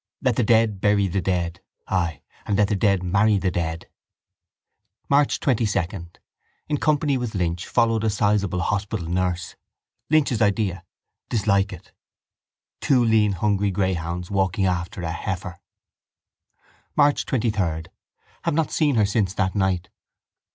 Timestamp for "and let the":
2.47-2.75